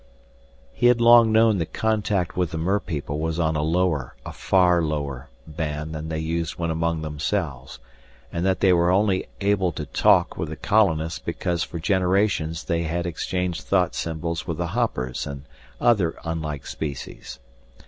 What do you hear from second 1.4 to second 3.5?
that contact with the merpeople was